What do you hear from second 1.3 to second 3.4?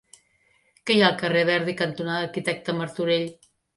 Verdi cantonada Arquitecte Martorell?